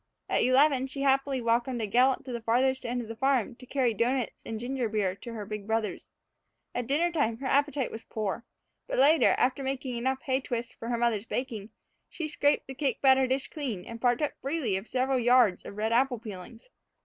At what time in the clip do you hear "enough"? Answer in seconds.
9.97-10.23